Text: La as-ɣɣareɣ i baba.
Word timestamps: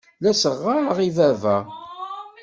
La 0.21 0.31
as-ɣɣareɣ 0.33 0.97
i 1.07 1.09
baba. 1.17 1.57